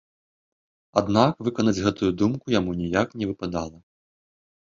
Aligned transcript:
Аднак 1.01 1.43
выканаць 1.49 1.83
гэтую 1.87 2.09
думку 2.21 2.45
яму 2.59 2.71
ніяк 2.81 3.07
не 3.21 3.25
выпадала. 3.33 3.77